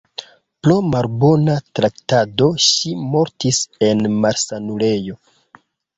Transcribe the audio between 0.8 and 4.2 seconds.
malbona traktado ŝi mortis en